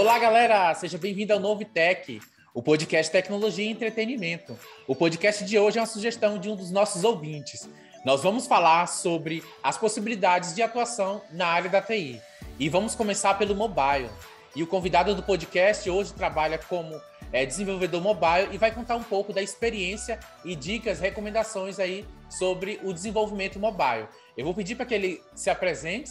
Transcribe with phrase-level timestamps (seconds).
[0.00, 0.74] Olá, galera!
[0.74, 2.22] Seja bem-vindo ao Novo Tech,
[2.54, 4.58] o podcast Tecnologia e Entretenimento.
[4.86, 7.68] O podcast de hoje é uma sugestão de um dos nossos ouvintes.
[8.02, 12.18] Nós vamos falar sobre as possibilidades de atuação na área da TI.
[12.58, 14.08] E vamos começar pelo mobile.
[14.56, 16.98] E o convidado do podcast hoje trabalha como
[17.30, 22.80] é, desenvolvedor mobile e vai contar um pouco da experiência e dicas, recomendações aí sobre
[22.82, 24.08] o desenvolvimento mobile.
[24.34, 26.10] Eu vou pedir para que ele se apresente.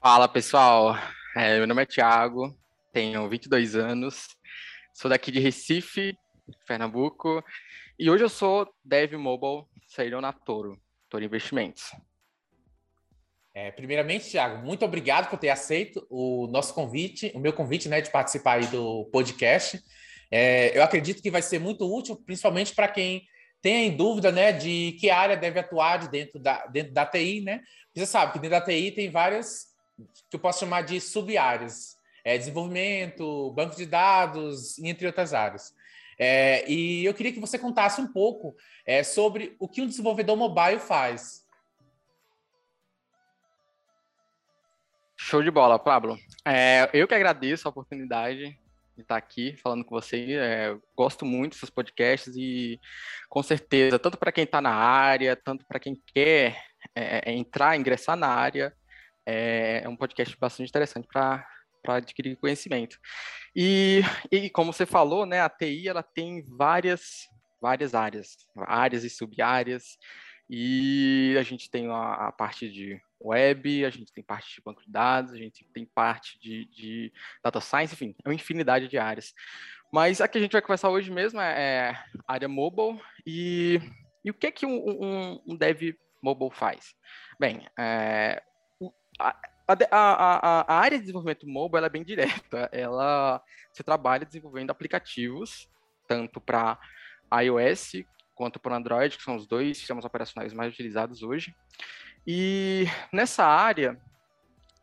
[0.00, 0.96] Fala pessoal,
[1.36, 2.56] é, meu nome é Thiago,
[2.92, 4.28] tenho 22 anos,
[4.92, 6.16] sou daqui de Recife,
[6.66, 7.44] Pernambuco,
[7.98, 11.90] e hoje eu sou Dev Mobile Saíram na Toro, Toro Investimentos.
[13.52, 18.00] É, primeiramente, Thiago, muito obrigado por ter aceito o nosso convite, o meu convite, né,
[18.00, 19.82] de participar aí do podcast.
[20.30, 23.26] É, eu acredito que vai ser muito útil, principalmente para quem
[23.60, 27.40] tem em dúvida, né, de que área deve atuar de dentro da, dentro da TI,
[27.40, 27.60] né?
[27.94, 29.73] Você sabe que dentro da TI tem várias
[30.30, 31.96] que eu posso chamar de sub-áreas.
[32.24, 35.74] É, desenvolvimento, banco de dados, entre outras áreas.
[36.18, 38.56] É, e eu queria que você contasse um pouco
[38.86, 41.44] é, sobre o que um desenvolvedor mobile faz.
[45.16, 46.18] Show de bola, Pablo.
[46.44, 48.58] É, eu que agradeço a oportunidade
[48.94, 50.34] de estar aqui falando com você.
[50.34, 52.80] É, gosto muito desses podcasts e,
[53.28, 56.62] com certeza, tanto para quem está na área, tanto para quem quer
[56.94, 58.74] é, é, entrar, ingressar na área,
[59.26, 61.46] é, é um podcast bastante interessante para
[61.86, 62.98] adquirir conhecimento.
[63.54, 67.28] E, e como você falou, né, a TI ela tem várias,
[67.60, 68.36] várias áreas,
[68.66, 69.98] áreas e sub-áreas,
[70.48, 74.82] e a gente tem a, a, parte de web, a gente tem parte de banco
[74.82, 78.98] de dados, a gente tem parte de, de data science, enfim, é uma infinidade de
[78.98, 79.32] áreas.
[79.92, 83.80] Mas a que a gente vai conversar hoje mesmo é, é área mobile e,
[84.24, 86.94] e o que é que um, um, um dev mobile faz?
[87.38, 88.42] Bem, é,
[89.18, 89.36] a,
[89.66, 92.68] a, a, área de desenvolvimento mobile é bem direta.
[92.72, 93.42] Ela
[93.72, 95.68] você trabalha desenvolvendo aplicativos
[96.06, 96.78] tanto para
[97.42, 98.04] iOS
[98.34, 101.54] quanto para Android, que são os dois sistemas operacionais mais utilizados hoje.
[102.26, 103.98] E nessa área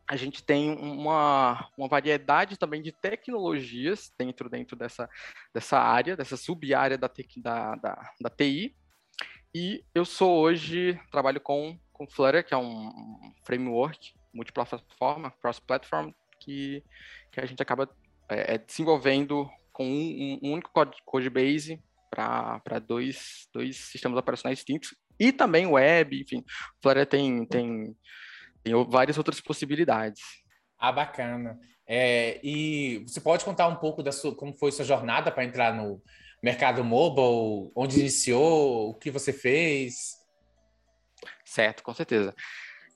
[0.08, 5.08] a gente tem uma, uma variedade também de tecnologias dentro, dentro dessa,
[5.54, 8.74] dessa área, dessa sub-área da, da, da, da TI.
[9.54, 12.90] E eu sou hoje, trabalho com, com Flutter, que é um
[13.44, 16.82] framework multiplataforma, cross-platform, que,
[17.30, 17.88] que a gente acaba
[18.28, 20.70] é, é desenvolvendo com um, um único
[21.04, 26.44] code, base para dois, dois sistemas operacionais distintos e também web, enfim,
[26.82, 27.96] Flutter tem, tem,
[28.62, 30.20] tem várias outras possibilidades.
[30.78, 31.58] Ah, bacana.
[31.86, 35.74] É, e você pode contar um pouco da sua, como foi sua jornada para entrar
[35.74, 36.02] no
[36.42, 40.16] mercado mobile, onde iniciou, o que você fez?
[41.44, 42.34] Certo, com certeza.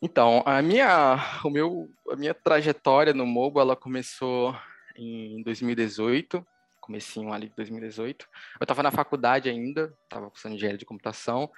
[0.01, 4.55] Então, a minha, o meu, a minha trajetória no mobile, ela começou
[4.95, 6.47] em 2018,
[6.81, 8.29] comecinho ali de 2018.
[8.61, 11.51] Eu estava na faculdade ainda, estava cursando engenharia de computação,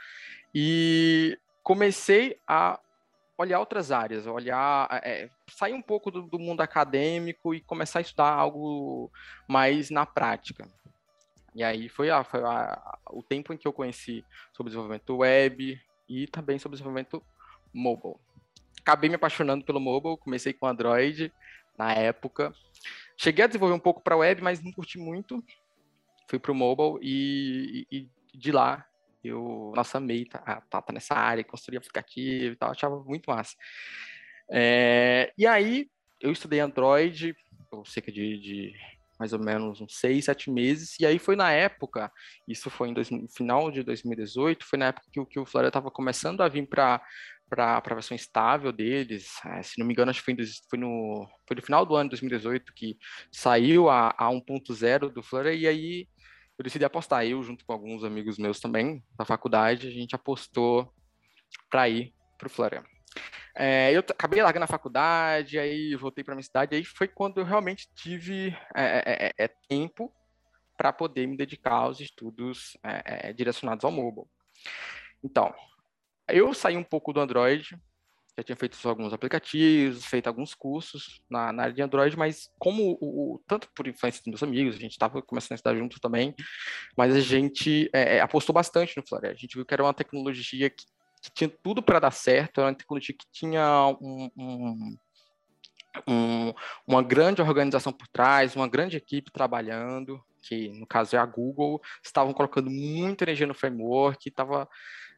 [0.55, 2.79] e comecei a
[3.37, 8.03] olhar outras áreas, olhar, é, sair um pouco do, do, mundo acadêmico e começar a
[8.03, 9.11] estudar algo
[9.47, 10.69] mais na prática.
[11.55, 15.81] E aí foi, a, foi a, o tempo em que eu conheci sobre desenvolvimento web
[16.09, 17.23] e também sobre desenvolvimento
[17.73, 18.17] mobile
[18.89, 21.31] acabei me apaixonando pelo mobile, comecei com Android
[21.77, 22.53] na época.
[23.19, 25.45] Cheguei a desenvolver um pouco para web, mas não curti muito.
[26.29, 28.87] Fui para o mobile e, e, de lá
[29.23, 33.55] eu, nossa, amei tá, tá, tá nessa área, construir aplicativo e tal, achava muito massa.
[34.51, 37.37] É, e aí eu estudei Android
[37.71, 38.75] por cerca de, de
[39.19, 42.11] mais ou menos uns seis, sete meses, e aí foi na época,
[42.47, 45.91] isso foi dois, no final de 2018, foi na época que, que o Flora estava
[45.91, 47.03] começando a vir para
[47.49, 49.41] para a versão estável deles.
[49.45, 52.05] É, se não me engano, acho que foi, foi, no, foi no final do ano
[52.05, 52.97] de 2018 que
[53.33, 56.09] saiu a, a 1.0 do Flutter, e aí
[56.59, 57.25] eu decidi apostar.
[57.25, 60.93] Eu, junto com alguns amigos meus também, da faculdade, a gente apostou
[61.71, 62.85] para ir para o Flutter.
[63.57, 67.45] É, eu acabei largando a faculdade, aí voltei para minha cidade, aí foi quando eu
[67.45, 70.13] realmente tive é, é, é, é tempo
[70.77, 72.77] para poder me dedicar aos estudos
[73.35, 74.29] direcionados ao mobile.
[75.25, 75.53] Então,
[76.29, 77.79] eu saí um pouco do Android,
[78.39, 82.97] já tinha feito alguns aplicativos, feito alguns cursos na, na área de Android, mas como
[83.01, 85.99] o, o, tanto por influência dos meus amigos, a gente estava começando a estudar juntos
[85.99, 86.35] também,
[86.97, 89.29] mas a gente é, é apostou bastante no Flare.
[89.29, 90.85] A gente viu que era uma tecnologia que,
[91.21, 94.97] que tinha tudo para dar certo, era uma tecnologia que tinha um, um,
[96.07, 96.55] um,
[96.87, 101.81] uma grande organização por trás, uma grande equipe trabalhando, que no caso é a Google,
[102.05, 104.69] estavam colocando muita energia no framework, estava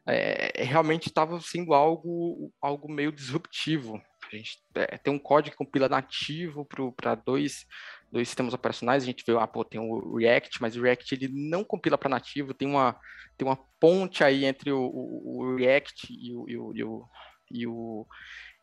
[0.07, 4.01] é, realmente estava sendo algo, algo meio disruptivo
[4.31, 7.65] a gente é, tem um código que compila nativo para dois,
[8.11, 9.03] dois sistemas operacionais.
[9.03, 12.09] A gente vê, ah, pô, tem o React, mas o React ele não compila para
[12.09, 12.97] nativo, tem uma,
[13.37, 17.07] tem uma ponte aí entre o, o, o React e o, e o, e o,
[17.51, 18.07] e o,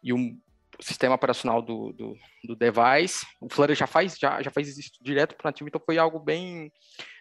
[0.03, 0.39] e o
[0.81, 3.27] sistema operacional do, do, do, device.
[3.41, 6.73] O Flutter já faz, já, já faz isso direto para nativo, então foi algo bem,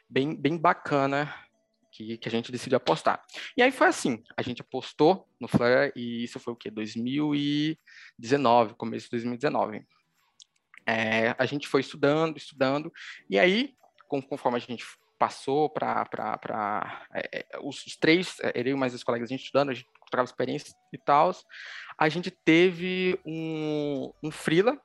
[0.09, 1.33] bem, bem bacana
[1.97, 3.23] que, que, a gente decidiu apostar.
[3.55, 6.69] E aí foi assim, a gente apostou no Flutter e isso foi o quê?
[6.69, 9.83] 2019, começo de 2019.
[10.85, 12.93] É, a gente foi estudando, estudando,
[13.29, 13.73] e aí,
[14.07, 14.85] conforme a gente
[15.17, 16.07] passou para
[17.13, 19.73] é, é, os, os, três, é, eu e mais os colegas, a gente estudando, a
[19.73, 21.35] gente trocava experiência e tal,
[21.97, 24.79] a gente teve um, um freela,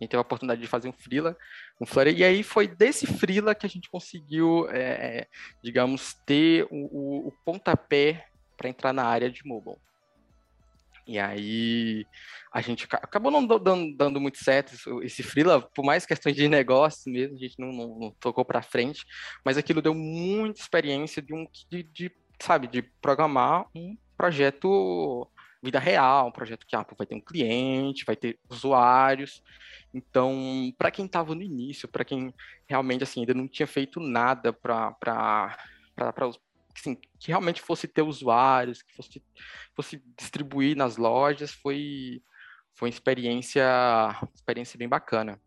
[0.00, 1.36] gente teve a oportunidade de fazer um freela,
[1.80, 5.26] um Flutter, e aí foi desse freela que a gente conseguiu, é, é
[5.62, 8.26] digamos, ter o, o, o pontapé
[8.56, 9.76] para entrar na área de mobile.
[11.06, 12.06] E aí
[12.52, 17.12] a gente acabou não dando, dando muito certo esse freela, por mais questões de negócio
[17.12, 19.04] mesmo, a gente não, não, não tocou para frente,
[19.44, 25.28] mas aquilo deu muita experiência de um de, de, sabe, de programar um projeto
[25.64, 29.42] vida real, um projeto que ah, vai ter um cliente, vai ter usuários.
[29.92, 32.32] Então, para quem estava no início, para quem
[32.66, 34.92] realmente assim ainda não tinha feito nada para
[35.96, 36.30] para
[36.76, 39.22] assim, que realmente fosse ter usuários, que fosse,
[39.74, 42.20] fosse distribuir nas lojas, foi,
[42.74, 43.64] foi uma experiência,
[44.34, 45.40] experiência bem bacana.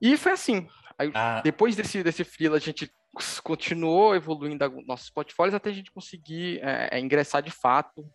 [0.00, 0.68] E foi assim.
[0.98, 1.40] Aí, ah.
[1.42, 2.90] Depois desse, desse freela, a gente
[3.42, 8.08] continuou evoluindo nossos portfólios até a gente conseguir é, é, ingressar de fato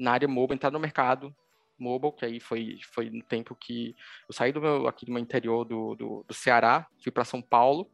[0.00, 1.34] na área mobile, entrar no mercado
[1.78, 3.94] mobile, que aí foi, foi no tempo que
[4.28, 7.40] eu saí do meu, aqui do meu interior do, do, do Ceará, fui para São
[7.40, 7.90] Paulo,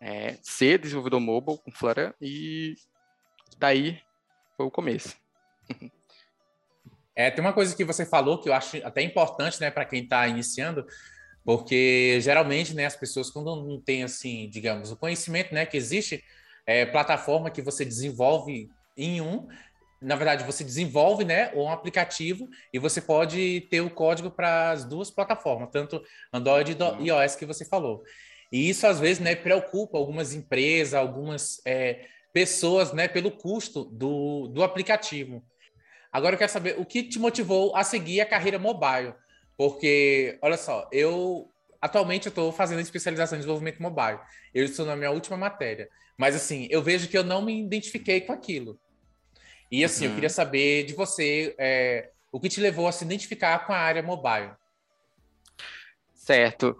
[0.00, 2.74] é, ser desenvolvedor mobile com Flutter e
[3.58, 4.00] daí
[4.56, 5.16] foi o começo.
[7.14, 10.02] É, tem uma coisa que você falou que eu acho até importante, né, para quem
[10.02, 10.86] está iniciando,
[11.44, 16.24] porque geralmente, né, as pessoas quando não têm assim, digamos, o conhecimento, né, que existe
[16.64, 19.46] é, plataforma que você desenvolve em um,
[20.02, 24.84] na verdade, você desenvolve, né, um aplicativo e você pode ter o código para as
[24.84, 26.02] duas plataformas, tanto
[26.32, 27.06] Android e uhum.
[27.06, 28.02] iOS que você falou.
[28.50, 34.48] E isso às vezes né, preocupa algumas empresas, algumas é, pessoas né, pelo custo do,
[34.48, 35.42] do aplicativo.
[36.12, 39.14] Agora eu quero saber o que te motivou a seguir a carreira mobile.
[39.56, 41.48] Porque, olha só, eu
[41.80, 44.20] atualmente eu estou fazendo especialização em desenvolvimento mobile.
[44.54, 45.88] Eu estou na minha última matéria.
[46.16, 48.78] Mas assim, eu vejo que eu não me identifiquei com aquilo.
[49.72, 50.10] E assim, uhum.
[50.10, 53.78] eu queria saber de você é, o que te levou a se identificar com a
[53.78, 54.52] área mobile.
[56.14, 56.76] Certo.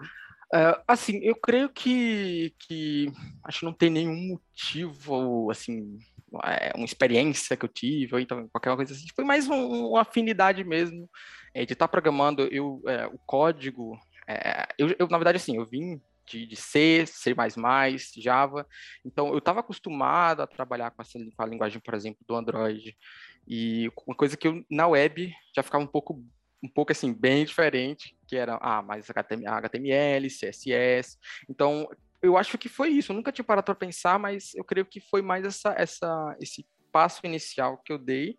[0.55, 3.11] Uh, assim, eu creio que, que
[3.45, 5.99] acho que não tem nenhum motivo, assim,
[6.45, 9.07] é, uma experiência que eu tive, ou então qualquer coisa assim.
[9.17, 11.09] Foi mais um, uma afinidade mesmo
[11.55, 12.43] é, de estar tá programando.
[12.53, 13.99] Eu, é, o código,
[14.29, 17.35] é, eu, eu, na verdade, assim, eu vim de, de C, C++,
[18.19, 18.67] Java,
[19.05, 22.97] então eu estava acostumado a trabalhar com, essa, com a linguagem, por exemplo, do Android.
[23.47, 26.23] E uma coisa que eu, na web, já ficava um pouco
[26.65, 31.19] um pouco assim, bem diferente, que era ah, mais HTML, CSS.
[31.51, 31.89] Então,
[32.23, 33.11] eu acho que foi isso.
[33.11, 36.65] Eu nunca tinha parado para pensar, mas eu creio que foi mais essa, essa, esse
[36.93, 38.39] passo inicial que eu dei,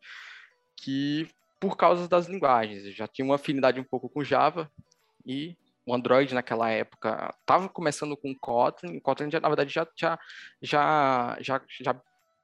[0.78, 1.28] que
[1.60, 2.86] por causa das linguagens.
[2.86, 4.72] Eu já tinha uma afinidade um pouco com Java
[5.26, 9.00] e o Android naquela época estava começando com Kotlin.
[9.00, 10.20] Kotlin, já, na verdade, já, já,
[10.62, 11.96] já, já, já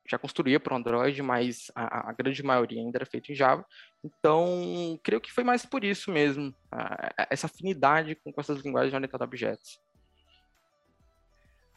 [0.09, 3.63] já construía para o Android, mas a, a, grande maioria ainda era feito em Java.
[4.03, 6.51] Então, creio que foi mais por isso mesmo,
[7.29, 9.79] essa afinidade com, com essas linguagens orientadas a objetos.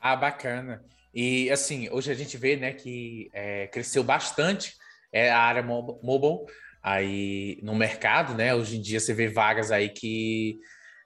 [0.01, 0.83] Ah, bacana.
[1.15, 4.75] E assim, hoje a gente vê, né, que é, cresceu bastante
[5.13, 6.47] é, a área mobile
[6.83, 8.55] aí no mercado, né?
[8.55, 10.59] Hoje em dia você vê vagas aí que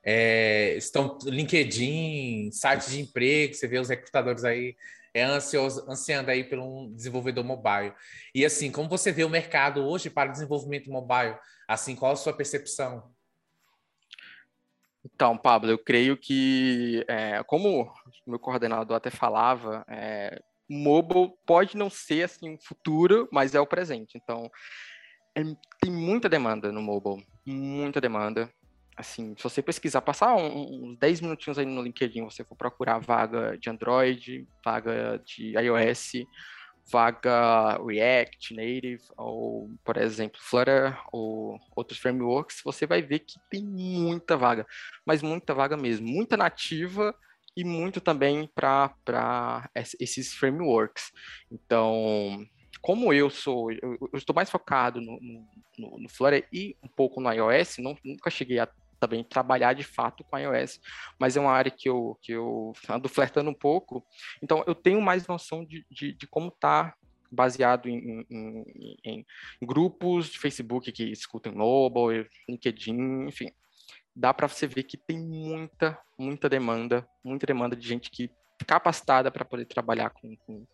[0.09, 4.77] é, estão LinkedIn, site de emprego, você vê os recrutadores aí
[5.13, 7.93] é ansioso, ansiando aí por um desenvolvedor mobile.
[8.35, 11.37] E assim, como você vê o mercado hoje para desenvolvimento mobile?
[11.67, 13.11] Assim, qual a sua percepção?
[15.03, 17.85] Então, Pablo, eu creio que, é, como
[18.27, 23.61] o meu coordenador até falava, é, mobile pode não ser assim um futuro, mas é
[23.61, 24.19] o presente.
[24.19, 24.51] Então,
[25.35, 25.43] é,
[25.81, 28.53] tem muita demanda no mobile, muita demanda
[28.97, 33.57] assim, se você pesquisar, passar uns 10 minutinhos aí no LinkedIn, você for procurar vaga
[33.59, 36.13] de Android, vaga de iOS,
[36.91, 43.63] vaga React, Native, ou, por exemplo, Flutter, ou outros frameworks, você vai ver que tem
[43.65, 44.67] muita vaga,
[45.05, 47.15] mas muita vaga mesmo, muita nativa
[47.57, 51.11] e muito também para esses frameworks.
[51.51, 52.47] Então,
[52.81, 55.19] como eu sou, eu, eu estou mais focado no,
[55.79, 59.85] no, no Flutter e um pouco no iOS, não, nunca cheguei a também trabalhar de
[59.85, 60.81] fato com iOS,
[61.19, 64.05] mas é uma área que eu, que eu ando flertando um pouco,
[64.43, 66.95] então eu tenho mais noção de, de, de como está
[67.31, 69.27] baseado em, em, em,
[69.63, 73.53] grupos de Facebook que escutam mobile, LinkedIn, enfim.
[74.15, 78.31] Dá para você ver que tem muita, muita demanda, muita demanda de gente que
[78.67, 80.67] capacitada para poder trabalhar com, com,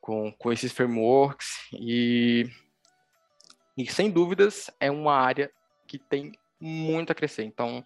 [0.00, 2.48] com, com esses frameworks e,
[3.76, 5.50] e, sem dúvidas, é uma área
[5.88, 7.44] que tem muito a crescer.
[7.44, 7.84] Então,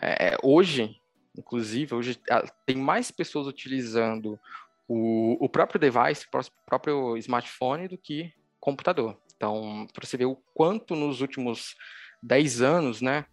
[0.00, 0.96] é, hoje,
[1.36, 2.20] inclusive, hoje
[2.64, 4.38] tem mais pessoas utilizando
[4.86, 9.20] o, o próprio device, o próprio smartphone, do que computador.
[9.36, 11.76] Então, para você ver o quanto nos últimos
[12.22, 13.24] 10 anos, né,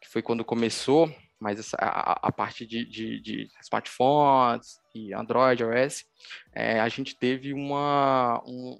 [0.00, 5.64] que foi quando começou, mas essa, a, a, parte de, de, de, smartphones e Android,
[5.64, 6.04] OS,
[6.52, 8.78] é, a gente teve uma, um,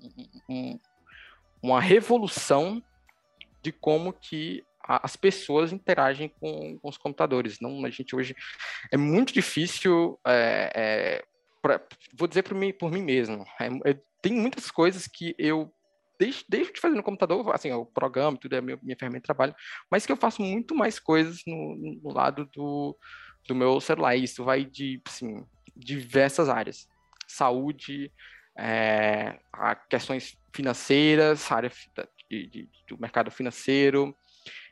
[0.48, 0.78] um,
[1.62, 2.82] uma revolução
[3.62, 4.62] de como que
[4.96, 7.60] as pessoas interagem com, com, os computadores.
[7.60, 8.34] Não, a gente hoje
[8.90, 11.24] é muito difícil é, é,
[11.62, 11.80] pra,
[12.14, 15.72] vou dizer por mim, por mim mesmo, é, é, tem muitas coisas que eu
[16.18, 19.54] deixo, de fazer no computador, assim, eu programa, tudo é minha, minha ferramenta de trabalho,
[19.90, 22.96] mas que eu faço muito mais coisas no, no lado do,
[23.48, 24.14] do meu celular.
[24.16, 26.86] Isso vai de, assim, diversas áreas.
[27.26, 28.12] Saúde,
[28.58, 31.72] é, a questões financeiras, área
[32.28, 34.14] de, de, do mercado financeiro,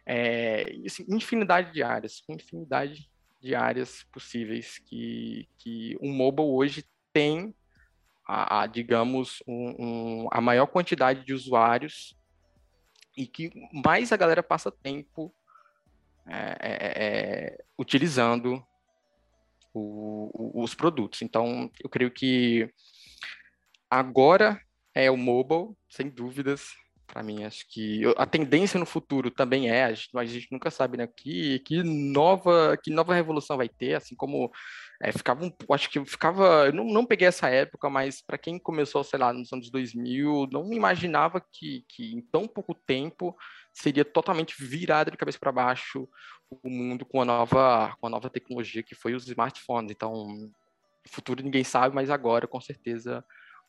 [0.08, 3.10] é, assim, infinidade de áreas, infinidade
[3.42, 7.54] de áreas possíveis que, que um mobile hoje tem,
[8.26, 12.16] a, a digamos, um, um, a maior quantidade de usuários
[13.14, 13.52] e que
[13.84, 15.30] mais a galera passa tempo
[16.26, 18.64] é, é, é utilizando
[19.74, 21.20] o, o, os produtos.
[21.20, 22.72] Então, eu creio que
[23.90, 24.58] agora
[24.94, 26.70] é o mobile, sem dúvidas,
[27.08, 27.42] para mim.
[27.44, 31.06] Acho que a tendência no futuro também é, a gente, a gente nunca sabe, né?
[31.06, 34.52] Que, que, nova, que nova revolução vai ter, assim como
[35.02, 38.58] é, ficava um, acho que ficava, eu não, não peguei essa época, mas para quem
[38.58, 43.36] começou, sei lá, nos anos 2000, não imaginava que, que em tão pouco tempo
[43.72, 46.08] seria totalmente virado de cabeça para baixo
[46.50, 49.90] o mundo com a nova, com a nova tecnologia que foi os smartphones.
[49.90, 50.50] Então,
[51.08, 53.24] futuro ninguém sabe, mas agora, com certeza,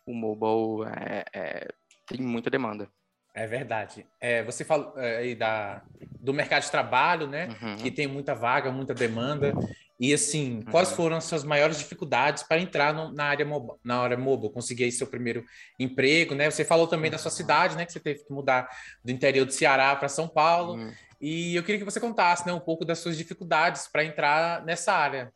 [0.06, 1.68] o mobile é, é,
[2.08, 2.90] tem muita demanda.
[3.34, 4.06] É verdade.
[4.20, 5.82] É, você falou é, aí da,
[6.20, 7.50] do mercado de trabalho, né?
[7.62, 7.78] Uhum.
[7.78, 9.54] Que tem muita vaga, muita demanda.
[10.00, 10.72] E assim, uhum.
[10.72, 14.52] quais foram as suas maiores dificuldades para entrar no, na área mobile, na área mobile,
[14.52, 15.46] conseguir aí seu primeiro
[15.78, 16.50] emprego, né?
[16.50, 17.86] Você falou também da sua cidade, né?
[17.86, 18.68] Que você teve que mudar
[19.04, 20.74] do interior do Ceará para São Paulo.
[20.74, 20.94] Uhum.
[21.22, 24.94] E eu queria que você contasse, né, um pouco das suas dificuldades para entrar nessa
[24.94, 25.34] área.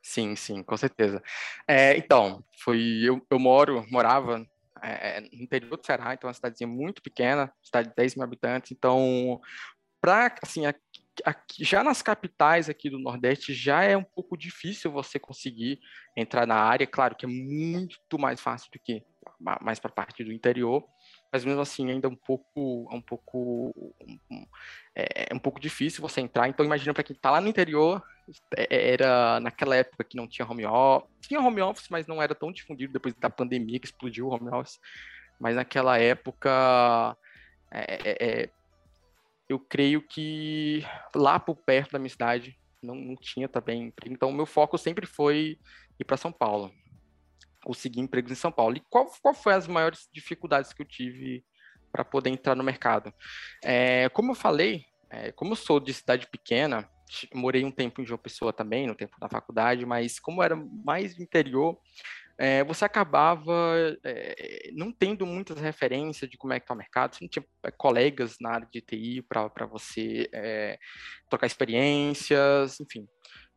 [0.00, 1.20] Sim, sim, com certeza.
[1.66, 4.46] É, então, foi eu, eu moro, morava
[4.82, 8.16] é, é, no interior do Ceará, então é uma cidadezinha muito pequena, cidade de 10
[8.16, 9.40] mil habitantes, então,
[10.00, 11.02] para, assim, aqui,
[11.60, 15.80] já nas capitais aqui do Nordeste, já é um pouco difícil você conseguir
[16.16, 19.02] entrar na área, claro que é muito mais fácil do que
[19.60, 20.84] mais para a parte do interior,
[21.32, 23.74] mas mesmo assim ainda é um pouco, um pouco,
[24.30, 24.46] um,
[24.94, 26.48] é, é um pouco difícil você entrar.
[26.48, 28.15] Então imagina para quem está lá no interior, é, é,
[28.56, 32.52] era naquela época que não tinha home office, tinha home office, mas não era tão
[32.52, 34.78] difundido depois da pandemia que explodiu o home office.
[35.40, 37.16] Mas naquela época,
[37.70, 38.50] é, é,
[39.48, 44.14] eu creio que lá por perto da minha cidade não, não tinha também emprego.
[44.14, 45.58] Então, meu foco sempre foi
[45.98, 46.72] ir para São Paulo
[47.66, 48.76] conseguir empregos em São Paulo.
[48.76, 51.44] E qual, qual foi as maiores dificuldades que eu tive
[51.90, 53.12] para poder entrar no mercado?
[53.64, 56.88] É, como eu falei, é, como eu sou de cidade pequena,
[57.34, 61.18] morei um tempo em João Pessoa também, no tempo da faculdade, mas como era mais
[61.18, 61.78] interior,
[62.38, 67.14] é, você acabava é, não tendo muitas referências de como é que está o mercado,
[67.14, 70.78] você não tinha é, colegas na área de TI para você é,
[71.30, 73.08] trocar experiências, enfim.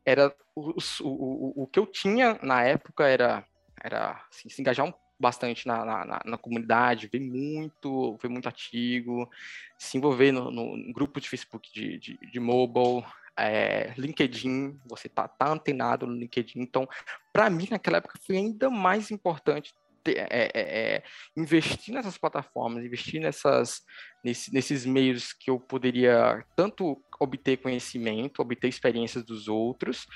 [0.05, 3.45] Era o, o, o que eu tinha na época era
[3.81, 9.29] era assim, se engajar um, bastante na, na, na, comunidade, ver muito, ver muito artigo,
[9.77, 13.03] se envolver no, no grupo de Facebook de, de, de mobile,
[13.39, 16.59] é, LinkedIn, você tá, tá antenado no LinkedIn.
[16.59, 16.87] Então,
[17.31, 21.03] para mim, naquela época, foi ainda mais importante ter, é, é, é,
[21.35, 23.83] investir nessas plataformas, investir nessas,
[24.23, 30.07] nesse, nesses meios que eu poderia tanto obter conhecimento, obter experiências dos outros,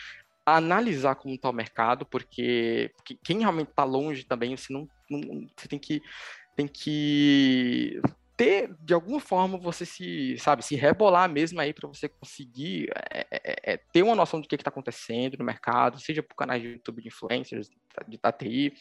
[0.46, 5.48] analisar como está o mercado, porque, porque quem realmente está longe também, você não, não,
[5.56, 6.02] você tem que
[6.56, 8.00] tem que
[8.36, 13.28] ter, de alguma forma, você se, sabe, se rebolar mesmo aí para você conseguir é,
[13.32, 16.70] é, é, ter uma noção do que está acontecendo no mercado, seja por canais de
[16.70, 17.70] YouTube de influencers,
[18.08, 18.74] de, da TI,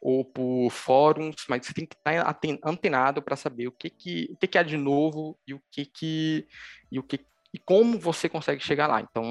[0.00, 4.28] ou por fóruns, mas você tem que estar tá antenado para saber o que que,
[4.30, 6.46] o que que há de novo e o que que,
[6.90, 7.20] e o que
[7.52, 9.00] e como você consegue chegar lá.
[9.00, 9.24] Então,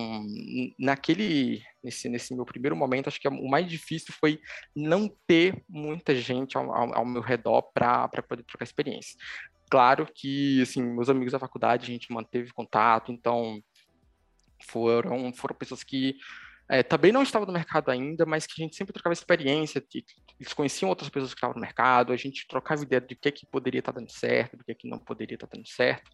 [0.79, 4.39] naquele, nesse, nesse meu primeiro momento, acho que o mais difícil foi
[4.75, 9.15] não ter muita gente ao, ao, ao meu redor para poder trocar experiência.
[9.69, 13.61] Claro que, assim, meus amigos da faculdade, a gente manteve contato, então
[14.63, 16.15] foram, foram pessoas que
[16.69, 19.83] é, também não estavam no mercado ainda, mas que a gente sempre trocava experiência,
[20.39, 23.45] eles conheciam outras pessoas que estavam no mercado, a gente trocava ideia de que, que
[23.45, 26.11] poderia estar dando certo, do que, que não poderia estar dando certo.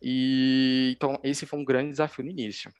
[0.00, 2.70] E então esse foi um grande desafio no início.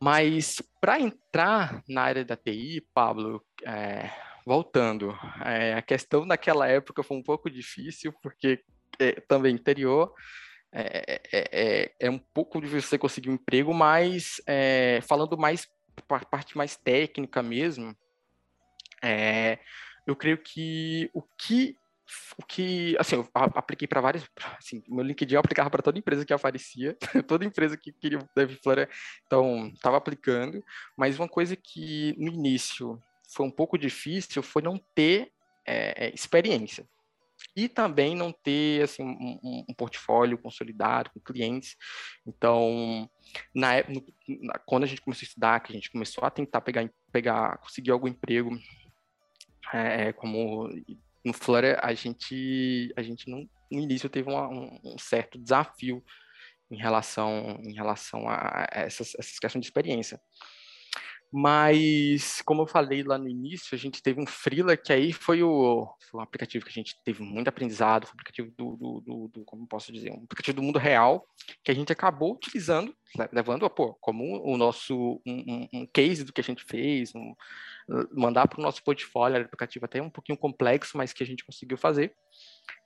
[0.00, 4.08] Mas para entrar na área da TI, Pablo, é,
[4.46, 8.62] voltando, é, a questão naquela época foi um pouco difícil, porque
[9.00, 10.14] é, também interior,
[10.72, 15.66] é, é, é, é, um pouco difícil você conseguir um emprego, mas é, falando mais
[16.02, 17.96] parte mais técnica mesmo,
[19.02, 19.58] é,
[20.06, 21.76] eu creio que o que
[22.38, 24.24] o que, assim, eu apliquei para várias,
[24.58, 26.96] assim, meu LinkedIn eu aplicava para toda empresa que aparecia,
[27.28, 28.88] toda empresa que queria DevFlora,
[29.26, 30.64] então, estava aplicando,
[30.96, 35.30] mas uma coisa que no início foi um pouco difícil foi não ter
[35.66, 36.88] é, experiência,
[37.56, 41.76] e também não ter assim, um, um portfólio consolidado com clientes.
[42.26, 43.08] Então,
[43.54, 44.04] na, no,
[44.40, 47.58] na, quando a gente começou a estudar, que a gente começou a tentar pegar, pegar
[47.58, 48.50] conseguir algum emprego,
[49.72, 50.68] é, como
[51.24, 56.02] no Flutter, a gente, a gente não, no início teve uma, um, um, certo desafio
[56.70, 60.20] em relação, em relação a essas, essas questões de experiência.
[61.30, 65.42] Mas, como eu falei lá no início, a gente teve um Freela, que aí foi
[65.42, 69.00] o foi um aplicativo que a gente teve muito aprendizado, foi um aplicativo do, do,
[69.00, 71.26] do, do como posso dizer, um aplicativo do mundo real,
[71.62, 72.96] que a gente acabou utilizando,
[73.30, 77.34] levando pô, como o nosso, um, um, case do que a gente fez, um,
[78.14, 81.26] mandar para o nosso portfólio, era um aplicativo até um pouquinho complexo, mas que a
[81.26, 82.14] gente conseguiu fazer.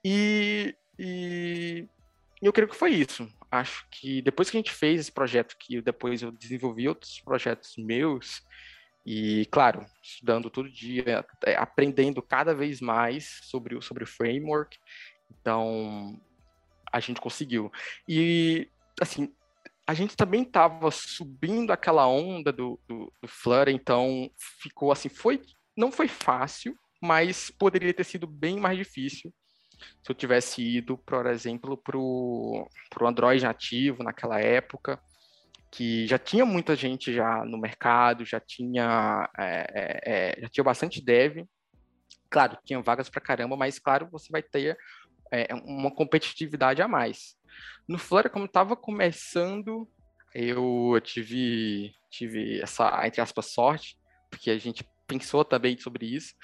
[0.05, 1.87] E, e
[2.43, 5.83] eu creio que foi isso acho que depois que a gente fez esse projeto, que
[5.83, 8.43] depois eu desenvolvi outros projetos meus,
[9.05, 14.79] e, claro, estudando todo dia, é, aprendendo cada vez mais sobre, sobre o framework,
[15.31, 16.19] então
[16.91, 17.71] a gente conseguiu.
[18.09, 19.31] E, assim,
[19.87, 24.31] a gente também estava subindo aquela onda do, do, do Flutter, então
[24.63, 25.43] ficou assim, foi,
[25.77, 29.31] não foi fácil, mas poderia ter sido bem mais difícil
[30.03, 32.69] se eu tivesse ido, por exemplo, para o
[33.03, 35.01] Android nativo naquela época,
[35.71, 40.65] que já tinha muita gente já no mercado, já tinha, é, é, é já tinha
[40.65, 41.47] bastante dev.
[42.31, 44.77] Claro, tinha vagas para caramba, mas claro, você vai ter
[45.33, 47.35] é, uma competitividade a mais.
[47.89, 49.89] No Flutter, como estava começando,
[50.35, 53.99] eu tive, tive essa, entre aspas, sorte,
[54.31, 56.35] porque a gente pensou também sobre isso,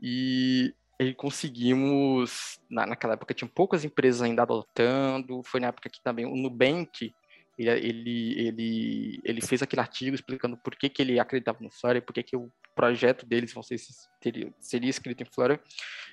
[0.00, 0.74] e
[1.04, 6.26] e conseguimos, na, naquela época tinha poucas empresas ainda adotando, foi na época que também
[6.26, 7.14] o Nubank,
[7.58, 12.02] ele, ele, ele, ele fez aquele artigo explicando por que, que ele acreditava no Flora,
[12.02, 13.78] por que, que o projeto deles vão ser,
[14.60, 15.60] seria, escrito em Flora,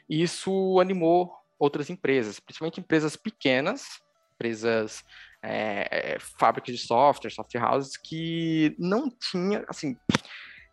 [0.09, 4.01] e isso animou outras empresas, principalmente empresas pequenas,
[4.35, 5.03] empresas,
[5.43, 9.95] é, fábricas de software, software houses, que não tinha, assim,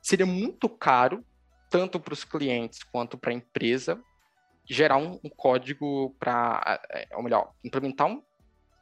[0.02, 1.24] seria muito caro
[1.70, 4.02] tanto para os clientes quanto para a empresa,
[4.68, 8.22] gerar um, um código para, é, ou melhor, implementar um,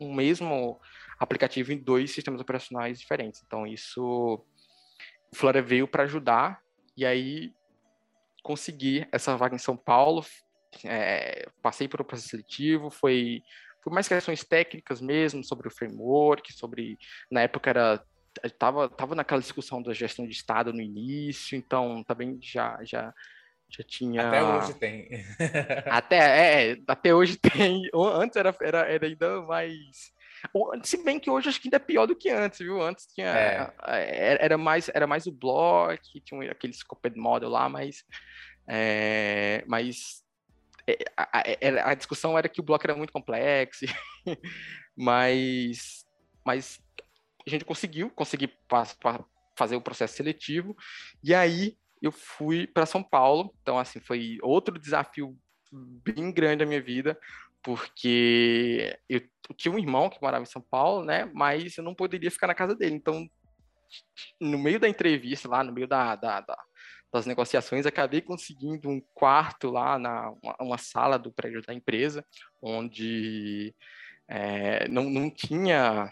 [0.01, 0.81] um mesmo
[1.19, 3.43] aplicativo em dois sistemas operacionais diferentes.
[3.47, 4.45] Então, isso
[5.33, 6.61] o Flora veio para ajudar
[6.97, 7.53] e aí
[8.43, 10.25] consegui essa vaga em São Paulo,
[10.85, 13.43] é, passei por um processo seletivo, foi,
[13.83, 16.99] foi mais questões técnicas mesmo, sobre o framework, sobre,
[17.31, 18.05] na época era
[18.45, 23.13] estava tava naquela discussão da gestão de Estado no início, então também já, já,
[23.69, 24.29] já tinha.
[24.29, 25.09] Até hoje tem.
[25.91, 27.89] até, é, é até hoje tem.
[27.95, 30.15] Antes era, era, era ainda mais.
[30.85, 32.81] Se bem que hoje acho que ainda é pior do que antes, viu?
[32.81, 33.27] Antes tinha.
[33.27, 34.39] É.
[34.41, 38.05] era, mais, era mais o block, tinha aquele scoped model lá, mas.
[38.69, 40.25] É, mas
[40.87, 43.87] é, a, a, a, discussão era que o bloco era muito complexo,
[44.97, 46.07] mas,
[46.45, 46.81] mas
[47.47, 48.53] a gente conseguiu, consegui
[49.57, 50.77] fazer o processo seletivo,
[51.23, 55.37] e aí eu fui para São Paulo, então assim, foi outro desafio
[55.73, 57.19] bem grande da minha vida,
[57.63, 59.21] porque eu,
[59.57, 62.55] tinha um irmão que morava em São Paulo, né, mas eu não poderia ficar na
[62.55, 63.29] casa dele, então
[64.41, 66.59] no meio da entrevista lá, no meio da, da, da,
[67.13, 72.25] das negociações, acabei conseguindo um quarto lá na uma, uma sala do prédio da empresa,
[72.61, 73.75] onde
[74.29, 76.11] é, não, não tinha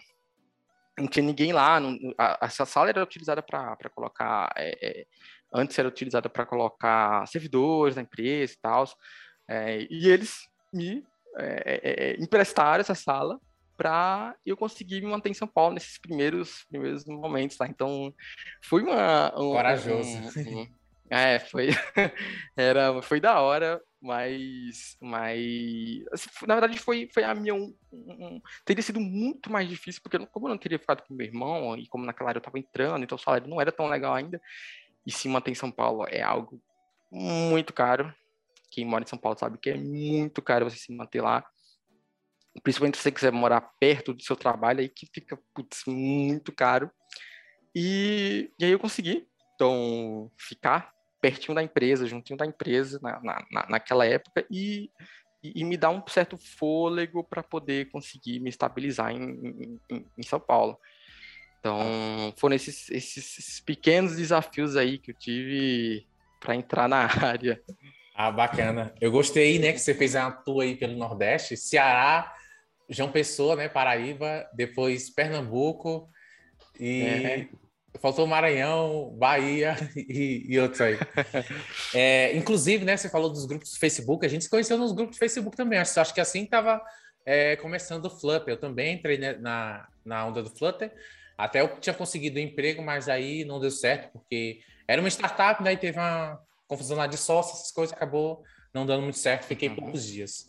[0.99, 1.81] não tinha ninguém lá.
[1.81, 4.53] Não, a, essa sala era utilizada para colocar.
[4.57, 5.07] É, é,
[5.55, 8.85] antes era utilizada para colocar servidores da empresa e tal.
[9.49, 11.05] É, e eles me
[11.37, 13.41] é, é, é, emprestaram essa sala
[13.77, 17.67] para eu conseguir me manter em São Paulo nesses primeiros primeiros momentos, tá?
[17.67, 18.13] Então
[18.63, 20.09] foi uma um, corajoso.
[20.09, 20.69] Um, um,
[21.11, 21.69] é, foi
[22.57, 26.09] era foi da hora, mas mas
[26.47, 27.55] na verdade foi foi a minha
[28.65, 31.87] teria sido muito mais difícil porque como eu não teria ficado com meu irmão e
[31.89, 34.41] como naquela área eu estava entrando, então o salário não era tão legal ainda.
[35.07, 36.61] E se manter em São Paulo é algo
[37.11, 38.13] muito caro.
[38.71, 41.45] Quem mora em São Paulo sabe que é muito caro você se manter lá
[42.63, 46.91] principalmente se você quiser morar perto do seu trabalho, aí que fica putz, muito caro.
[47.75, 53.67] E, e aí eu consegui, então, ficar pertinho da empresa, juntinho da empresa na, na,
[53.69, 54.91] naquela época e,
[55.43, 60.39] e, me dar um certo fôlego para poder conseguir me estabilizar em, em, em, São
[60.39, 60.79] Paulo.
[61.65, 66.07] Então, foram esses, esses pequenos desafios aí que eu tive
[66.39, 67.59] para entrar na área.
[68.15, 68.95] Ah, bacana.
[69.01, 72.31] Eu gostei, né, que você fez uma tour aí pelo Nordeste, Ceará,
[72.87, 76.07] João Pessoa, né, Paraíba, depois Pernambuco
[76.79, 77.49] e é.
[77.99, 80.99] faltou Maranhão, Bahia e, e outros aí.
[81.95, 85.17] é, inclusive, né, você falou dos grupos do Facebook, a gente se conheceu nos grupos
[85.17, 85.79] do Facebook também.
[85.79, 86.79] Acho, acho que assim estava
[87.25, 88.53] é, começando o Flutter.
[88.53, 90.93] Eu também entrei né, na, na onda do Flutter.
[91.37, 95.63] Até eu tinha conseguido um emprego, mas aí não deu certo, porque era uma startup,
[95.63, 98.43] né, e teve uma confusão lá de sócios, essas coisas, acabou
[98.73, 99.77] não dando muito certo, fiquei uhum.
[99.77, 100.49] poucos dias.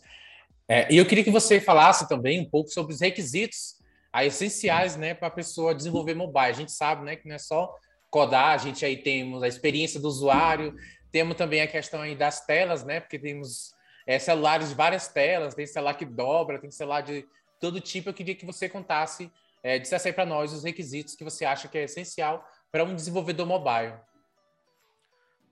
[0.68, 3.76] É, e eu queria que você falasse também um pouco sobre os requisitos
[4.24, 6.46] essenciais né, para a pessoa desenvolver mobile.
[6.46, 7.72] A gente sabe né, que não é só
[8.10, 10.74] codar, a gente aí temos a experiência do usuário,
[11.12, 13.00] temos também a questão aí das telas, né?
[13.00, 13.74] Porque temos
[14.06, 17.26] é, celulares de várias telas, tem celular que dobra, tem celular de
[17.60, 18.08] todo tipo.
[18.08, 19.30] Eu queria que você contasse,
[19.66, 22.94] é, dissesse aí para nós os requisitos que você acha que é essencial para um
[22.94, 23.94] desenvolvedor mobile.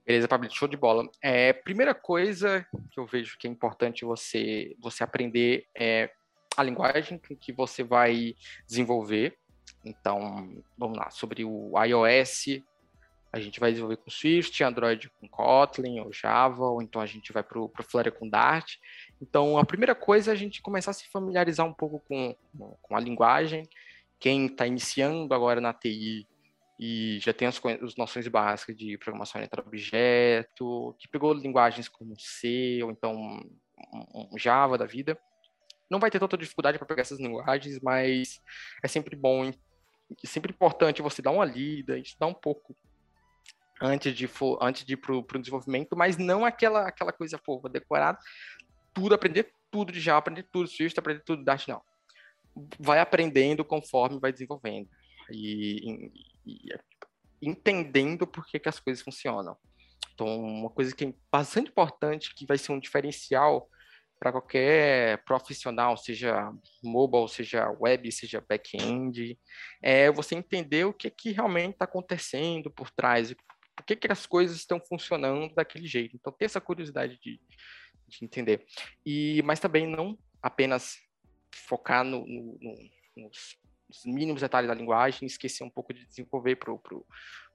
[0.05, 1.09] Beleza, Pablo, show de bola.
[1.21, 6.11] É, primeira coisa que eu vejo que é importante você, você aprender é
[6.55, 9.37] a linguagem que você vai desenvolver.
[9.83, 12.61] Então, vamos lá, sobre o iOS,
[13.33, 17.33] a gente vai desenvolver com Swift, Android com Kotlin ou Java, ou então a gente
[17.33, 18.75] vai para o Flutter com Dart.
[19.21, 22.33] Então, a primeira coisa é a gente começar a se familiarizar um pouco com,
[22.81, 23.67] com a linguagem.
[24.19, 26.27] Quem está iniciando agora na TI
[26.79, 32.19] e já tem as, as noções básicas de programação orientada objeto, que pegou linguagens como
[32.19, 35.17] C ou então um, um Java da vida,
[35.89, 38.41] não vai ter tanta dificuldade para pegar essas linguagens, mas
[38.83, 39.53] é sempre bom, é
[40.27, 42.75] sempre importante você dar uma lida, estudar um pouco
[43.81, 47.59] antes de for, antes de ir para o desenvolvimento, mas não aquela aquela coisa pô,
[47.59, 48.17] vou decorar
[48.93, 51.81] tudo, aprender tudo de Java, aprender tudo de Swift, aprender tudo de Dart, não.
[52.79, 54.89] Vai aprendendo conforme vai desenvolvendo.
[55.31, 56.11] E,
[56.45, 56.69] e
[57.41, 59.57] entendendo por que, que as coisas funcionam.
[60.13, 63.69] Então, uma coisa que é bastante importante, que vai ser um diferencial
[64.17, 69.37] para qualquer profissional, seja mobile, seja web, seja back-end,
[69.81, 73.35] é você entender o que, que realmente está acontecendo por trás,
[73.75, 76.15] por que, que as coisas estão funcionando daquele jeito.
[76.15, 77.39] Então, ter essa curiosidade de,
[78.07, 78.65] de entender.
[79.05, 80.97] E, mas também não apenas
[81.57, 82.75] focar no, no, no,
[83.17, 83.57] nos
[83.89, 87.05] os mínimos detalhes da linguagem, esquecer um pouco de desenvolver para o pro,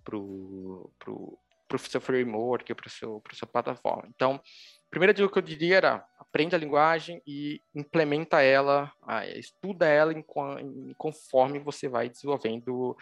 [0.05, 4.09] pro, pro, pro seu framework, para seu, sua plataforma.
[4.15, 8.93] Então, a primeira dica que eu diria era aprende a linguagem e implementa ela,
[9.37, 10.25] estuda ela em,
[10.61, 12.97] em, conforme você vai desenvolvendo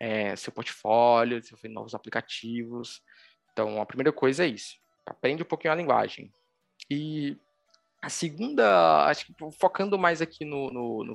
[0.00, 3.00] é, seu portfólio, desenvolvendo novos aplicativos.
[3.52, 4.76] Então, a primeira coisa é isso.
[5.06, 6.32] Aprende um pouquinho a linguagem.
[6.90, 7.36] E
[8.02, 11.14] a segunda, acho que focando mais aqui no, no, no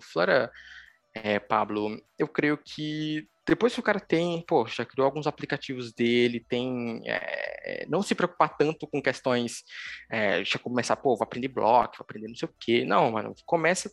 [1.13, 6.45] é, Pablo, eu creio que depois que o cara tem, já criou alguns aplicativos dele,
[6.49, 7.01] tem.
[7.05, 9.63] É, não se preocupar tanto com questões.
[10.09, 12.83] É, já começar, pô, vou aprender bloco, vou aprender não sei o quê.
[12.85, 13.89] Não, mano, começa,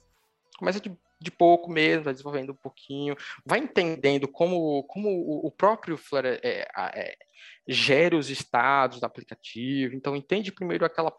[0.59, 5.50] começa de, de pouco mesmo, vai desenvolvendo um pouquinho, vai entendendo como, como o, o
[5.52, 6.66] próprio Flutter é,
[7.68, 9.94] é, gera os estados do aplicativo.
[9.94, 11.12] Então, entende primeiro aquela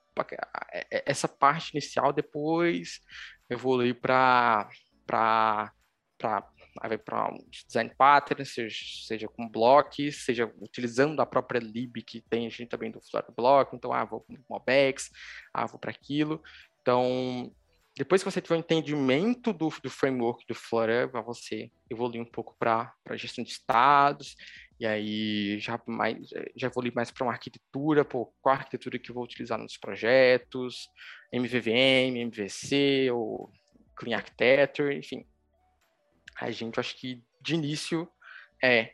[0.72, 3.00] é, essa parte inicial, depois
[3.50, 4.70] evoluir para
[5.06, 5.72] para
[7.06, 8.76] para um design pattern, seja,
[9.08, 13.34] seja com blocos, seja utilizando a própria lib que tem a gente também do Flutter
[13.34, 15.10] Block, então, ah, vou para Mobex,
[15.54, 16.44] ah, vou para aquilo.
[16.82, 17.50] Então,
[17.98, 22.54] depois que você tiver um entendimento do, do framework do Flutter, você evoluir um pouco
[22.60, 24.36] para gestão de estados
[24.80, 29.16] E aí já mais já evolui mais para uma arquitetura, pô, qual arquitetura que eu
[29.16, 30.90] vou utilizar nos projetos,
[31.32, 33.52] MVVM, MVC ou
[33.96, 35.26] Clean Architecture, enfim.
[36.40, 38.08] A gente acho que de início
[38.62, 38.92] é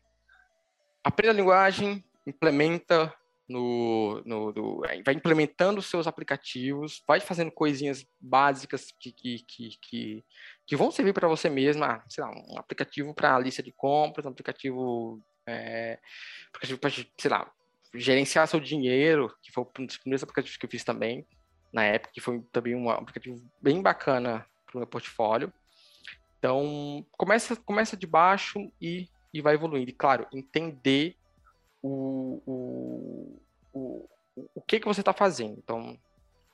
[1.03, 3.11] aprenda a linguagem, implementa
[3.51, 10.23] no, no do, vai implementando os seus aplicativos, vai fazendo coisinhas básicas que, que, que,
[10.65, 14.25] que, vão servir para você mesmo, ah, sei lá, um aplicativo para lista de compras,
[14.25, 15.99] um aplicativo, é,
[16.49, 17.51] aplicativo para, sei lá,
[17.93, 21.25] gerenciar seu dinheiro, que foi um dos primeiros aplicativos que eu fiz também,
[21.73, 25.51] na época, que foi também um aplicativo bem bacana para o meu portfólio.
[26.37, 29.89] Então, começa, começa de baixo e, e vai evoluindo.
[29.89, 31.15] E, claro, entender
[31.81, 33.41] o, o,
[33.73, 34.09] o,
[34.55, 35.57] o que, que você está fazendo.
[35.57, 35.97] Então,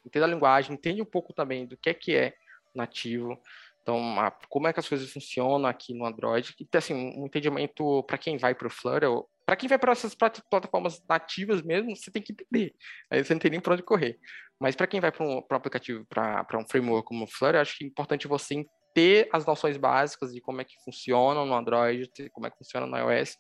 [0.06, 2.34] entenda a linguagem, entende um pouco também do que é que é
[2.76, 3.42] nativo.
[3.88, 6.54] Então, a, como é que as coisas funcionam aqui no Android.
[6.60, 9.10] E, assim, um entendimento para quem vai para o Flutter,
[9.46, 12.76] para quem vai para essas plataformas nativas mesmo, você tem que entender.
[13.10, 14.20] Aí você não tem nem para onde correr.
[14.60, 17.86] Mas para quem vai para um, aplicativo, para um framework como o Flutter, acho que
[17.86, 22.46] é importante você ter as noções básicas de como é que funciona no Android, como
[22.46, 23.38] é que funciona no iOS,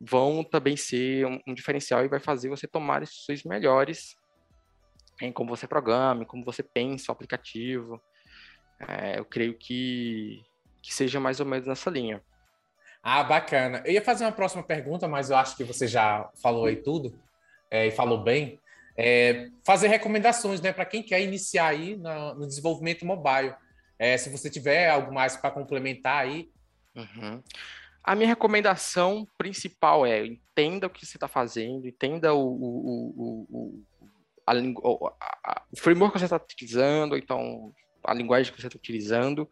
[0.00, 4.16] vão também ser um, um diferencial e vai fazer você tomar decisões melhores
[5.20, 8.00] em como você programa, em como você pensa o aplicativo.
[8.86, 10.44] É, eu creio que,
[10.80, 12.22] que seja mais ou menos nessa linha.
[13.02, 13.82] Ah, bacana.
[13.84, 17.18] Eu ia fazer uma próxima pergunta, mas eu acho que você já falou aí tudo
[17.70, 18.60] é, e falou bem.
[18.96, 23.54] É, fazer recomendações, né, para quem quer iniciar aí no, no desenvolvimento mobile.
[23.98, 26.50] É, se você tiver algo mais para complementar aí.
[26.94, 27.42] Uhum.
[28.02, 33.84] A minha recomendação principal é entenda o que você está fazendo, entenda o, o, o,
[34.46, 34.52] a,
[35.44, 37.72] a, o framework que você está utilizando, então
[38.10, 39.48] a linguagem que você está utilizando,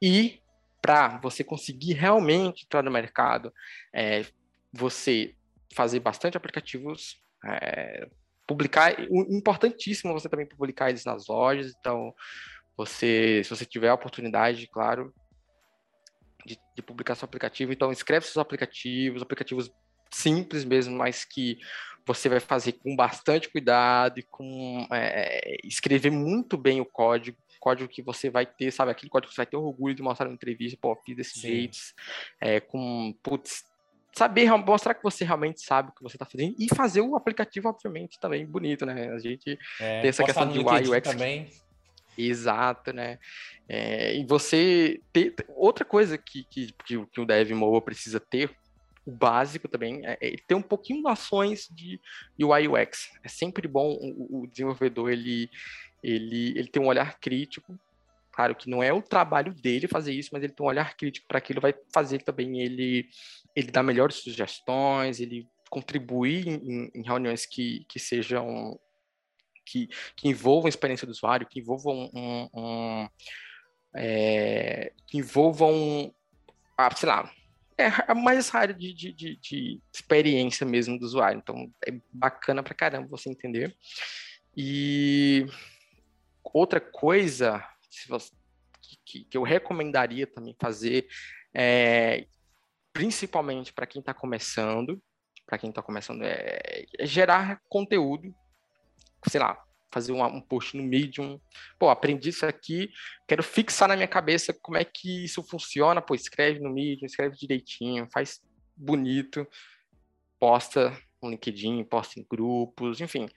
[0.00, 0.40] e
[0.80, 3.52] para você conseguir realmente entrar no mercado,
[3.92, 4.24] é,
[4.72, 5.34] você
[5.74, 8.08] fazer bastante aplicativos, é,
[8.46, 12.14] publicar, importantíssimo você também publicar eles nas lojas, então
[12.76, 15.12] você, se você tiver a oportunidade, claro,
[16.44, 17.72] de, de publicar seu aplicativo.
[17.72, 19.70] Então, escreve seus aplicativos, aplicativos
[20.10, 21.58] simples mesmo, mas que
[22.06, 27.88] você vai fazer com bastante cuidado e com é, escrever muito bem o código, código
[27.88, 30.34] que você vai ter, sabe, aquele código que você vai ter orgulho de mostrar na
[30.34, 31.48] entrevista, pô, fiz desse Sim.
[31.48, 31.78] jeito,
[32.38, 33.64] é, com, putz,
[34.12, 37.70] saber mostrar que você realmente sabe o que você está fazendo e fazer o aplicativo,
[37.70, 39.10] obviamente, também bonito, né?
[39.12, 41.50] A gente é, tem essa questão de UI UX também.
[42.16, 43.18] Exato, né?
[43.66, 48.54] É, e você ter outra coisa que, que, que o Dev Mobile precisa ter,
[49.06, 52.00] o básico também, é, é ter um pouquinho noções de
[52.40, 53.10] UI UX.
[53.22, 55.50] É sempre bom o, o desenvolvedor ele,
[56.04, 57.78] ele, ele ter um olhar crítico.
[58.30, 61.26] Claro que não é o trabalho dele fazer isso, mas ele tem um olhar crítico
[61.26, 63.08] para aquilo, vai fazer também ele,
[63.54, 68.78] ele dar melhores sugestões, ele contribuir em, em reuniões que, que sejam
[69.64, 73.08] que, que envolvam a experiência do usuário, que envolvam um, um
[73.96, 76.12] é, que envolvam,
[76.76, 77.30] ah, sei lá,
[77.76, 81.38] é mais essa área de, de, de, de, experiência mesmo do usuário.
[81.38, 83.74] Então, é bacana pra caramba você entender.
[84.56, 85.46] E
[86.54, 87.62] outra coisa
[89.04, 91.06] que, eu recomendaria também fazer,
[91.52, 92.26] é,
[92.92, 95.02] principalmente para quem está começando,
[95.44, 98.34] para quem está começando, é, é gerar conteúdo
[99.30, 99.58] sei lá,
[99.92, 101.40] fazer um, um post no Medium.
[101.78, 102.90] Pô, aprendi isso aqui,
[103.26, 106.02] quero fixar na minha cabeça como é que isso funciona.
[106.02, 108.40] Pô, escreve no Medium, escreve direitinho, faz
[108.76, 109.46] bonito,
[110.38, 113.28] posta no LinkedIn, posta em grupos, enfim.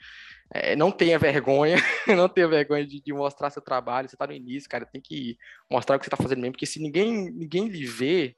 [0.54, 1.76] É, não tenha vergonha,
[2.08, 4.08] não tenha vergonha de, de, mostrar seu trabalho.
[4.08, 5.38] Você está no início, cara, tem que
[5.70, 8.36] mostrar o que você está fazendo mesmo, porque se ninguém, ninguém lhe vê,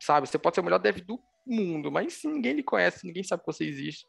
[0.00, 3.24] sabe, você pode ser o melhor dev do mundo, mas se ninguém lhe conhece, ninguém
[3.24, 4.06] sabe que você existe,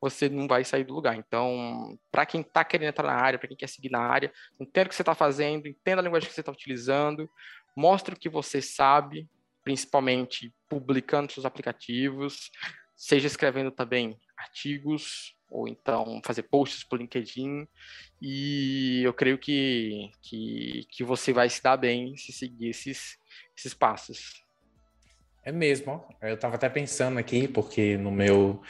[0.00, 1.16] você não vai sair do lugar.
[1.16, 4.86] Então, para quem está querendo entrar na área, para quem quer seguir na área, entenda
[4.86, 7.30] o que você está fazendo, entenda a linguagem que você está utilizando,
[7.76, 9.28] mostre o que você sabe,
[9.62, 12.50] principalmente publicando seus aplicativos,
[12.96, 17.66] seja escrevendo também artigos, ou então fazer posts para LinkedIn,
[18.20, 23.18] e eu creio que, que, que você vai se dar bem se seguir esses,
[23.56, 24.42] esses passos.
[25.44, 28.62] É mesmo, eu estava até pensando aqui, porque no meu,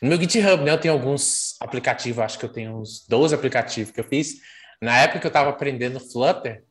[0.00, 3.92] no meu GitHub, né, eu tenho alguns aplicativos, acho que eu tenho uns 12 aplicativos
[3.92, 4.36] que eu fiz.
[4.80, 6.64] Na época eu estava aprendendo Flutter,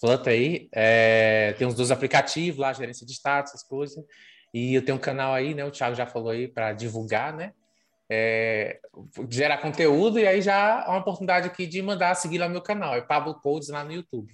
[0.00, 3.96] Flutter aí, é, tem uns 12 aplicativos lá, gerência de status, essas coisas.
[4.52, 7.52] E eu tenho um canal aí, né, o Thiago já falou aí, para divulgar, né?
[8.08, 8.78] É,
[9.28, 12.62] gerar conteúdo, e aí já há uma oportunidade aqui de mandar seguir lá no meu
[12.62, 14.32] canal, é Pablo Codes lá no YouTube.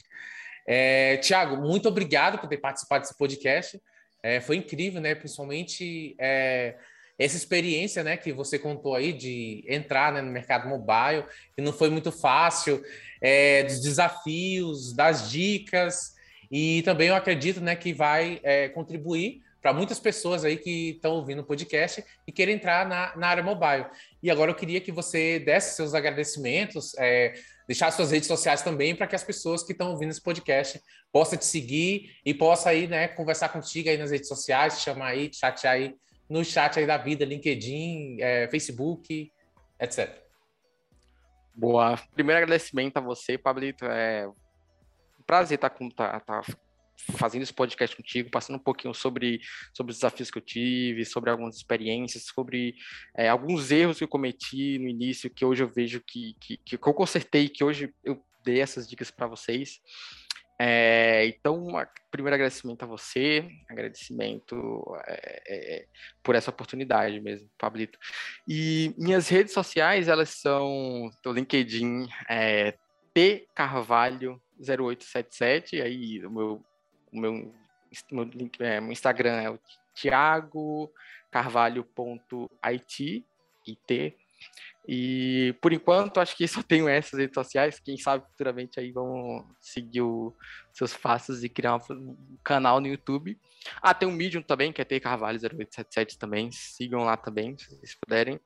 [0.66, 3.80] É, Tiago, muito obrigado por ter participado desse podcast.
[4.22, 5.14] É, foi incrível, né?
[5.14, 6.76] Principalmente é,
[7.18, 11.72] essa experiência, né, que você contou aí de entrar né, no mercado mobile, que não
[11.72, 12.82] foi muito fácil,
[13.20, 16.14] é, dos desafios, das dicas,
[16.50, 21.12] e também eu acredito, né, que vai é, contribuir para muitas pessoas aí que estão
[21.12, 23.86] ouvindo o podcast e querem entrar na, na área mobile.
[24.20, 27.32] E agora eu queria que você desse seus agradecimentos, é,
[27.68, 31.38] deixar suas redes sociais também para que as pessoas que estão ouvindo esse podcast possam
[31.38, 35.28] te seguir e possam aí, né, conversar contigo aí nas redes sociais, te chamar aí,
[35.28, 35.94] te chatear aí
[36.28, 39.30] no chat aí da vida, LinkedIn, é, Facebook,
[39.78, 40.22] etc.
[41.54, 42.00] Boa.
[42.14, 43.84] Primeiro agradecimento a você, Pablito.
[43.84, 46.42] É um prazer estar com, tá, tá
[46.96, 49.40] fazendo esse podcast contigo, passando um pouquinho sobre,
[49.72, 52.74] sobre os desafios que eu tive, sobre algumas experiências, sobre
[53.14, 56.74] é, alguns erros que eu cometi no início, que hoje eu vejo que, que, que
[56.76, 59.80] eu consertei, que hoje eu dei essas dicas para vocês.
[60.64, 61.66] É, então,
[62.08, 65.86] primeiro agradecimento a você, agradecimento é, é,
[66.22, 67.98] por essa oportunidade mesmo, Pablito.
[68.46, 72.74] E minhas redes sociais, elas são o LinkedIn, é,
[73.12, 76.64] T Carvalho 0877, aí o meu
[77.12, 77.54] o meu,
[78.10, 79.58] meu, é, meu Instagram é o
[79.94, 80.92] Thiago
[81.30, 83.24] Carvalho.it,
[83.66, 84.16] IT.
[84.88, 87.78] E por enquanto acho que só tenho essas redes sociais.
[87.78, 90.34] Quem sabe futuramente aí vão seguir os
[90.72, 93.38] seus passos e criar um canal no YouTube.
[93.80, 96.50] Ah, tem um Medium também, que é T Carvalho 0877 também.
[96.50, 98.40] Sigam lá também, se vocês puderem.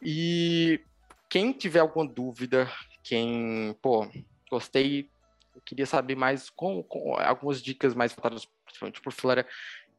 [0.00, 0.80] E
[1.28, 2.70] quem tiver alguma dúvida,
[3.02, 4.08] quem, pô,
[4.48, 5.10] gostei
[5.56, 9.46] eu queria saber mais com, com algumas dicas mais voltadas principalmente por Flora.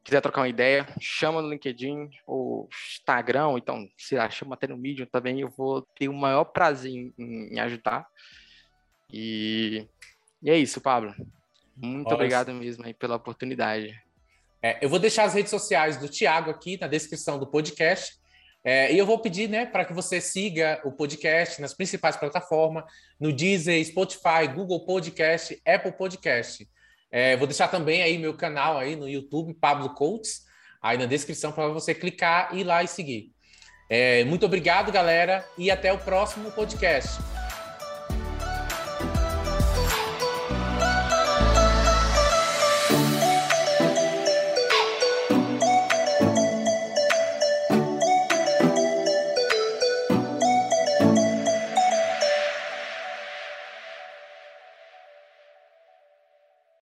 [0.04, 4.78] Quiser trocar uma ideia, chama no LinkedIn ou Instagram, então, se lá, chama até no
[4.78, 8.08] Medium também, eu vou ter o maior prazer em, em ajudar.
[9.12, 9.86] E,
[10.42, 11.14] e, é isso, Pablo.
[11.76, 14.00] Muito obrigado mesmo aí pela oportunidade.
[14.62, 18.18] É, eu vou deixar as redes sociais do Tiago aqui na descrição do podcast.
[18.70, 22.84] É, e eu vou pedir né, para que você siga o podcast nas principais plataformas,
[23.18, 26.68] no Deezer, Spotify, Google Podcast, Apple Podcast.
[27.10, 30.42] É, vou deixar também aí meu canal aí no YouTube, Pablo Coates,
[30.82, 33.32] aí na descrição para você clicar, ir lá e seguir.
[33.90, 37.37] É, muito obrigado, galera, e até o próximo podcast.